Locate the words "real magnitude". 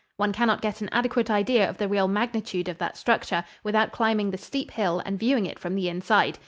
1.87-2.67